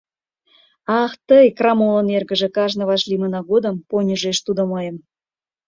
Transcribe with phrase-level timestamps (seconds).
[1.01, 4.97] «Ах тый, крамолын эргыже»,— кажне вашлиймына годым поньыжеш тудо мыйым.